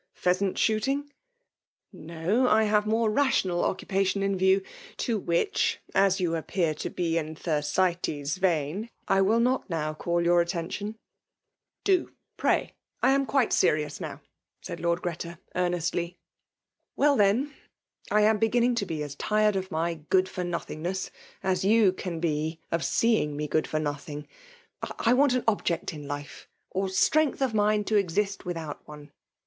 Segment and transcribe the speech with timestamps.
[0.25, 1.11] —Pheasant shooting?"
[1.93, 4.63] No!— ^I have more rational occupation in view;
[4.97, 9.93] to which* as you appear to be in Ther atea' vein, I will not now
[9.93, 10.95] call your aitention."
[11.87, 14.21] Ho, pray!— ^I am quite sexioos now/'
[14.61, 16.07] sud Lord 6reta> earnestly.
[16.07, 16.15] *^
[16.95, 17.51] Well, iheik,
[18.09, 21.11] I am beginning to be as tired of my good for nothingness
[21.43, 24.27] as you can be of seeing me good for nothing—
[24.97, 29.11] I want an object in life, or strength of mind to exist without one.